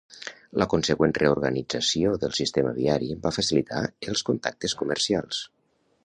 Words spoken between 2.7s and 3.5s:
viari va